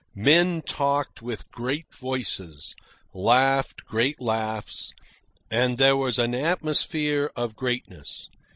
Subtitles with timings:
[0.15, 2.73] Men talked with great voices,
[3.13, 4.91] laughed great laughs,
[5.51, 8.27] and there was an atmosphere of greatness.